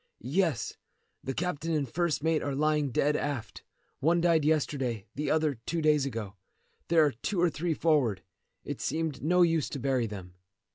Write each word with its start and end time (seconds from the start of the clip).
"Yes; 0.33 0.73
the 1.23 1.35
captain 1.35 1.73
and 1.75 1.87
first 1.87 2.23
mate 2.23 2.41
are 2.41 2.55
lying 2.55 2.89
dead 2.89 3.15
aft. 3.15 3.63
One 3.99 4.19
died 4.19 4.43
yesterday, 4.43 5.05
the 5.13 5.29
other 5.29 5.59
two 5.67 5.79
days 5.79 6.07
ago. 6.07 6.37
There 6.87 7.05
are 7.05 7.11
two 7.11 7.39
or 7.39 7.51
three 7.51 7.75
forward. 7.75 8.23
It 8.63 8.81
seemed 8.81 9.21
no 9.21 9.43
use 9.43 9.69
to 9.69 9.79
bury 9.79 10.07
them." 10.07 10.33